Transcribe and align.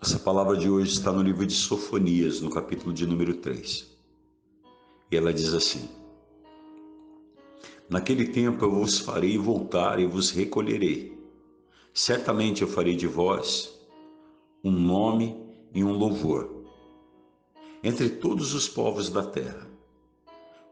Essa 0.00 0.18
palavra 0.18 0.56
de 0.56 0.68
hoje 0.68 0.92
está 0.92 1.10
no 1.10 1.22
livro 1.22 1.46
de 1.46 1.54
Sofonias, 1.54 2.40
no 2.40 2.50
capítulo 2.50 2.92
de 2.92 3.06
número 3.06 3.34
3. 3.34 3.86
E 5.10 5.16
ela 5.16 5.32
diz 5.32 5.52
assim: 5.54 5.88
Naquele 7.88 8.28
tempo 8.28 8.64
eu 8.64 8.70
vos 8.70 8.98
farei 8.98 9.36
voltar 9.38 9.98
e 9.98 10.06
vos 10.06 10.30
recolherei. 10.30 11.18
Certamente 11.92 12.62
eu 12.62 12.68
farei 12.68 12.96
de 12.96 13.06
vós 13.06 13.72
um 14.62 14.70
nome 14.70 15.36
e 15.72 15.82
um 15.82 15.92
louvor 15.92 16.64
entre 17.82 18.08
todos 18.08 18.54
os 18.54 18.68
povos 18.68 19.10
da 19.10 19.24
terra. 19.24 19.68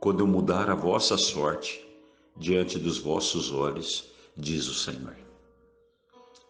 Quando 0.00 0.20
eu 0.20 0.26
mudar 0.26 0.70
a 0.70 0.74
vossa 0.74 1.16
sorte 1.16 1.91
diante 2.36 2.78
dos 2.78 2.98
vossos 2.98 3.52
olhos, 3.52 4.12
diz 4.36 4.66
o 4.68 4.74
Senhor. 4.74 5.16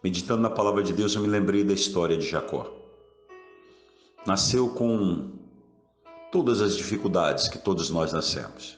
Meditando 0.03 0.41
na 0.41 0.49
palavra 0.49 0.83
de 0.83 0.93
Deus, 0.93 1.15
eu 1.15 1.21
me 1.21 1.27
lembrei 1.27 1.63
da 1.63 1.73
história 1.73 2.17
de 2.17 2.27
Jacó. 2.27 2.71
Nasceu 4.25 4.69
com 4.69 5.31
todas 6.31 6.61
as 6.61 6.75
dificuldades 6.75 7.47
que 7.47 7.57
todos 7.57 7.89
nós 7.89 8.11
nascemos. 8.11 8.77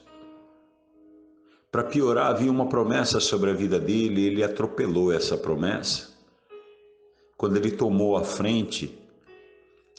Para 1.70 1.84
piorar, 1.84 2.30
havia 2.30 2.50
uma 2.50 2.68
promessa 2.68 3.20
sobre 3.20 3.50
a 3.50 3.54
vida 3.54 3.78
dele, 3.78 4.24
ele 4.24 4.42
atropelou 4.42 5.12
essa 5.12 5.36
promessa. 5.36 6.10
Quando 7.36 7.56
ele 7.56 7.70
tomou 7.70 8.16
a 8.16 8.24
frente 8.24 8.98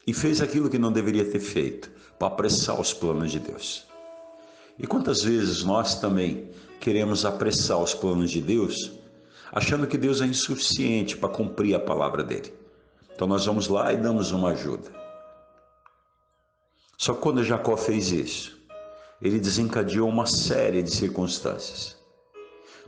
e 0.05 0.13
fez 0.13 0.41
aquilo 0.41 0.69
que 0.69 0.79
não 0.79 0.91
deveria 0.91 1.29
ter 1.29 1.39
feito, 1.39 1.91
para 2.17 2.27
apressar 2.27 2.79
os 2.79 2.93
planos 2.93 3.31
de 3.31 3.39
Deus. 3.39 3.86
E 4.77 4.85
quantas 4.85 5.23
vezes 5.23 5.63
nós 5.63 5.99
também 5.99 6.49
queremos 6.79 7.25
apressar 7.25 7.81
os 7.81 7.93
planos 7.93 8.31
de 8.31 8.41
Deus 8.41 8.97
achando 9.51 9.87
que 9.87 9.97
Deus 9.97 10.21
é 10.21 10.25
insuficiente 10.25 11.17
para 11.17 11.29
cumprir 11.29 11.75
a 11.75 11.79
palavra 11.79 12.23
dele. 12.23 12.53
Então 13.15 13.27
nós 13.27 13.45
vamos 13.45 13.67
lá 13.67 13.91
e 13.91 13.97
damos 13.97 14.31
uma 14.31 14.51
ajuda. 14.51 14.91
Só 16.97 17.13
que 17.13 17.21
quando 17.21 17.43
Jacó 17.43 17.77
fez 17.77 18.11
isso, 18.11 18.57
ele 19.21 19.39
desencadeou 19.39 20.09
uma 20.09 20.25
série 20.25 20.83
de 20.83 20.91
circunstâncias. 20.91 21.97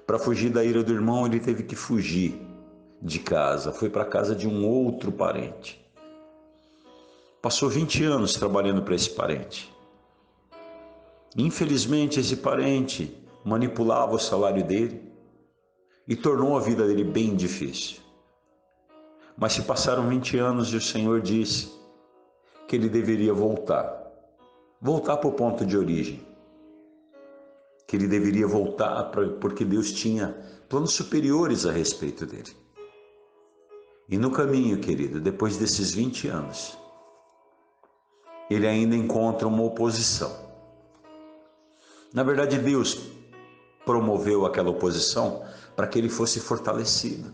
Para 0.05 0.19
fugir 0.19 0.49
da 0.49 0.63
ira 0.63 0.83
do 0.83 0.93
irmão, 0.93 1.25
ele 1.25 1.39
teve 1.39 1.63
que 1.63 1.75
fugir 1.75 2.39
de 3.01 3.19
casa, 3.19 3.71
foi 3.71 3.89
para 3.89 4.03
a 4.03 4.07
casa 4.07 4.35
de 4.35 4.47
um 4.47 4.67
outro 4.67 5.11
parente. 5.11 5.83
Passou 7.41 7.69
20 7.69 8.03
anos 8.03 8.33
trabalhando 8.33 8.81
para 8.81 8.95
esse 8.95 9.09
parente. 9.11 9.73
Infelizmente, 11.37 12.19
esse 12.19 12.37
parente 12.37 13.15
manipulava 13.43 14.15
o 14.15 14.19
salário 14.19 14.65
dele, 14.65 15.09
e 16.09 16.15
tornou 16.15 16.57
a 16.57 16.59
vida 16.59 16.87
dele 16.87 17.03
bem 17.03 17.35
difícil. 17.35 17.97
Mas 19.37 19.53
se 19.53 19.61
passaram 19.61 20.09
20 20.09 20.39
anos 20.39 20.73
e 20.73 20.75
o 20.75 20.81
Senhor 20.81 21.21
disse 21.21 21.71
que 22.67 22.75
ele 22.75 22.89
deveria 22.89 23.31
voltar 23.31 23.99
voltar 24.81 25.17
para 25.17 25.29
o 25.29 25.33
ponto 25.33 25.65
de 25.65 25.77
origem. 25.77 26.25
Que 27.85 27.95
ele 27.95 28.07
deveria 28.07 28.47
voltar 28.47 29.11
porque 29.39 29.63
Deus 29.63 29.91
tinha 29.91 30.35
planos 30.67 30.93
superiores 30.93 31.65
a 31.65 31.71
respeito 31.71 32.25
dele. 32.25 32.55
E 34.07 34.17
no 34.17 34.31
caminho, 34.31 34.79
querido, 34.79 35.19
depois 35.19 35.57
desses 35.57 35.93
20 35.93 36.27
anos, 36.27 36.77
ele 38.49 38.67
ainda 38.67 38.95
encontra 38.95 39.47
uma 39.47 39.63
oposição. 39.63 40.48
Na 42.13 42.23
verdade, 42.23 42.57
Deus 42.57 42.99
promoveu 43.85 44.45
aquela 44.45 44.69
oposição 44.69 45.43
para 45.75 45.87
que 45.87 45.97
ele 45.97 46.09
fosse 46.09 46.39
fortalecido, 46.39 47.33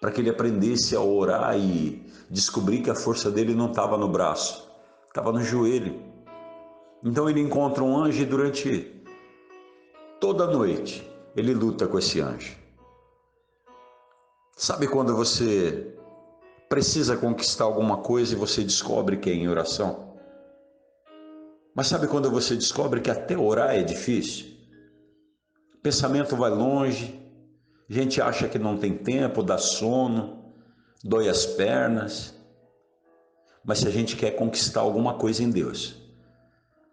para 0.00 0.10
que 0.10 0.20
ele 0.20 0.30
aprendesse 0.30 0.94
a 0.94 1.00
orar 1.00 1.58
e 1.58 2.04
descobrir 2.30 2.80
que 2.80 2.90
a 2.90 2.94
força 2.94 3.30
dele 3.30 3.54
não 3.54 3.70
estava 3.70 3.96
no 3.98 4.08
braço, 4.08 4.70
estava 5.08 5.32
no 5.32 5.42
joelho. 5.42 6.00
Então 7.02 7.28
ele 7.28 7.40
encontra 7.40 7.82
um 7.82 7.96
anjo 7.96 8.22
e 8.22 8.26
durante 8.26 9.02
toda 10.20 10.44
a 10.44 10.50
noite 10.50 11.08
ele 11.34 11.52
luta 11.52 11.86
com 11.86 11.98
esse 11.98 12.20
anjo. 12.20 12.56
Sabe 14.56 14.86
quando 14.86 15.16
você 15.16 15.96
precisa 16.68 17.16
conquistar 17.16 17.64
alguma 17.64 17.98
coisa 17.98 18.34
e 18.34 18.38
você 18.38 18.62
descobre 18.62 19.16
que 19.16 19.30
é 19.30 19.34
em 19.34 19.48
oração? 19.48 20.09
Mas 21.80 21.86
sabe 21.86 22.08
quando 22.08 22.30
você 22.30 22.54
descobre 22.54 23.00
que 23.00 23.10
até 23.10 23.38
orar 23.38 23.74
é 23.74 23.82
difícil? 23.82 24.48
pensamento 25.82 26.36
vai 26.36 26.50
longe, 26.50 27.18
gente 27.88 28.20
acha 28.20 28.46
que 28.46 28.58
não 28.58 28.76
tem 28.76 28.98
tempo, 28.98 29.42
dá 29.42 29.56
sono, 29.56 30.52
dói 31.02 31.30
as 31.30 31.46
pernas. 31.46 32.34
Mas 33.64 33.78
se 33.78 33.88
a 33.88 33.90
gente 33.90 34.14
quer 34.14 34.32
conquistar 34.32 34.80
alguma 34.80 35.14
coisa 35.14 35.42
em 35.42 35.48
Deus, 35.48 35.96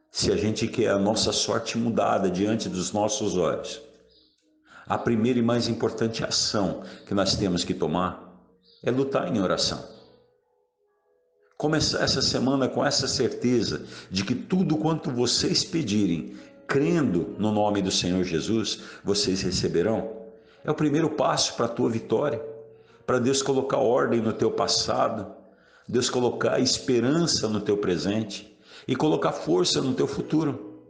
se 0.10 0.32
a 0.32 0.38
gente 0.38 0.70
quer 0.70 0.92
a 0.92 0.98
nossa 0.98 1.34
sorte 1.34 1.78
mudada 1.78 2.32
diante 2.32 2.70
dos 2.70 2.94
nossos 2.94 3.36
olhos, 3.36 3.82
a 4.86 4.98
primeira 4.98 5.38
e 5.38 5.42
mais 5.42 5.68
importante 5.68 6.24
ação 6.24 6.82
que 7.06 7.14
nós 7.14 7.36
temos 7.36 7.66
que 7.66 7.74
tomar 7.74 8.42
é 8.82 8.90
lutar 8.90 9.28
em 9.28 9.42
oração. 9.42 9.97
Começar 11.58 12.04
essa 12.04 12.22
semana 12.22 12.68
com 12.68 12.86
essa 12.86 13.08
certeza 13.08 13.84
de 14.12 14.24
que 14.24 14.36
tudo 14.36 14.78
quanto 14.78 15.10
vocês 15.10 15.64
pedirem 15.64 16.36
crendo 16.68 17.34
no 17.40 17.52
nome 17.52 17.82
do 17.82 17.90
Senhor 17.90 18.24
Jesus, 18.24 18.82
vocês 19.04 19.42
receberão. 19.42 20.28
É 20.64 20.70
o 20.70 20.76
primeiro 20.76 21.10
passo 21.10 21.56
para 21.56 21.66
a 21.66 21.70
tua 21.70 21.90
vitória, 21.90 22.40
para 23.08 23.18
Deus 23.18 23.42
colocar 23.42 23.78
ordem 23.78 24.22
no 24.22 24.34
teu 24.34 24.52
passado, 24.52 25.34
Deus 25.88 26.12
colocar 26.12 26.60
esperança 26.60 27.48
no 27.48 27.60
teu 27.60 27.78
presente 27.78 28.56
e 28.88 28.96
colocar 28.96 29.32
força 29.32 29.82
no 29.82 29.96
teu 29.96 30.06
futuro. 30.06 30.84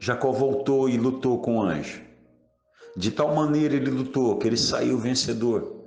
Jacó 0.00 0.32
voltou 0.32 0.88
e 0.88 0.96
lutou 0.96 1.40
com 1.42 1.58
o 1.58 1.62
anjo. 1.62 2.00
De 2.96 3.10
tal 3.10 3.34
maneira 3.34 3.74
ele 3.74 3.90
lutou 3.90 4.38
que 4.38 4.46
ele 4.46 4.56
saiu 4.56 4.96
vencedor. 4.96 5.83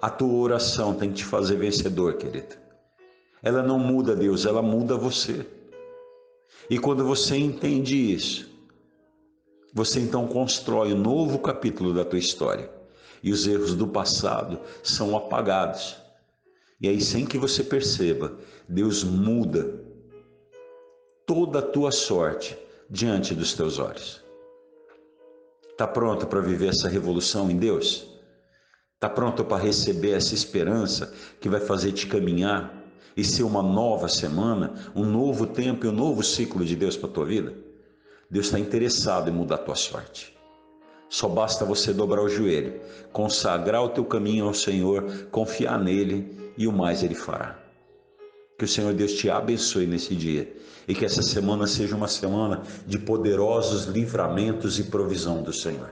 A 0.00 0.08
tua 0.08 0.32
oração 0.32 0.94
tem 0.94 1.10
que 1.10 1.16
te 1.16 1.24
fazer 1.24 1.56
vencedor, 1.56 2.14
querido. 2.14 2.56
Ela 3.42 3.62
não 3.62 3.78
muda 3.78 4.16
Deus, 4.16 4.46
ela 4.46 4.62
muda 4.62 4.96
você. 4.96 5.46
E 6.70 6.78
quando 6.78 7.04
você 7.04 7.36
entende 7.36 7.96
isso, 7.96 8.48
você 9.74 10.00
então 10.00 10.26
constrói 10.26 10.94
um 10.94 10.98
novo 10.98 11.38
capítulo 11.38 11.92
da 11.92 12.04
tua 12.04 12.18
história. 12.18 12.70
E 13.22 13.30
os 13.30 13.46
erros 13.46 13.74
do 13.74 13.86
passado 13.86 14.58
são 14.82 15.14
apagados. 15.14 15.96
E 16.80 16.88
aí, 16.88 16.98
sem 16.98 17.26
que 17.26 17.36
você 17.36 17.62
perceba, 17.62 18.38
Deus 18.66 19.04
muda 19.04 19.84
toda 21.26 21.58
a 21.58 21.62
tua 21.62 21.92
sorte 21.92 22.56
diante 22.88 23.34
dos 23.34 23.52
teus 23.52 23.78
olhos. 23.78 24.24
Está 25.68 25.86
pronto 25.86 26.26
para 26.26 26.40
viver 26.40 26.70
essa 26.70 26.88
revolução 26.88 27.50
em 27.50 27.58
Deus? 27.58 28.09
Está 29.00 29.08
pronto 29.08 29.42
para 29.46 29.62
receber 29.62 30.10
essa 30.10 30.34
esperança 30.34 31.10
que 31.40 31.48
vai 31.48 31.58
fazer 31.58 31.92
te 31.92 32.06
caminhar 32.06 32.84
e 33.16 33.24
ser 33.24 33.44
uma 33.44 33.62
nova 33.62 34.10
semana, 34.10 34.74
um 34.94 35.06
novo 35.06 35.46
tempo 35.46 35.86
e 35.86 35.88
um 35.88 35.92
novo 35.92 36.22
ciclo 36.22 36.62
de 36.62 36.76
Deus 36.76 36.98
para 36.98 37.08
a 37.08 37.12
tua 37.12 37.24
vida? 37.24 37.54
Deus 38.30 38.44
está 38.44 38.58
interessado 38.58 39.30
em 39.30 39.32
mudar 39.32 39.54
a 39.54 39.64
tua 39.64 39.74
sorte. 39.74 40.36
Só 41.08 41.30
basta 41.30 41.64
você 41.64 41.94
dobrar 41.94 42.20
o 42.20 42.28
joelho, 42.28 42.78
consagrar 43.10 43.82
o 43.82 43.88
teu 43.88 44.04
caminho 44.04 44.44
ao 44.44 44.52
Senhor, 44.52 45.10
confiar 45.30 45.82
nele 45.82 46.52
e 46.58 46.66
o 46.66 46.72
mais 46.72 47.02
ele 47.02 47.14
fará. 47.14 47.58
Que 48.58 48.66
o 48.66 48.68
Senhor 48.68 48.92
Deus 48.92 49.14
te 49.14 49.30
abençoe 49.30 49.86
nesse 49.86 50.14
dia 50.14 50.54
e 50.86 50.94
que 50.94 51.06
essa 51.06 51.22
semana 51.22 51.66
seja 51.66 51.96
uma 51.96 52.06
semana 52.06 52.64
de 52.86 52.98
poderosos 52.98 53.84
livramentos 53.84 54.78
e 54.78 54.84
provisão 54.84 55.42
do 55.42 55.54
Senhor. 55.54 55.90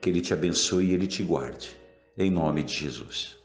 Que 0.00 0.08
Ele 0.08 0.22
te 0.22 0.32
abençoe 0.32 0.86
e 0.86 0.94
Ele 0.94 1.06
te 1.06 1.22
guarde. 1.22 1.83
Em 2.16 2.30
nome 2.30 2.62
de 2.62 2.72
Jesus. 2.72 3.43